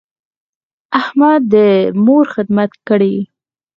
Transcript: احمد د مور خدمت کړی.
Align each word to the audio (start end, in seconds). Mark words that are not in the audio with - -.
احمد 0.99 1.41
د 1.51 1.53
مور 2.05 2.25
خدمت 2.33 2.71
کړی. 2.87 3.15